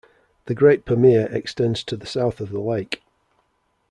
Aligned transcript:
The 0.45 0.55
Great 0.55 0.83
Pamir 0.83 1.27
extends 1.31 1.83
to 1.83 1.95
the 1.95 2.07
south 2.07 2.41
of 2.41 2.49
the 2.49 2.59
lake. 2.59 3.03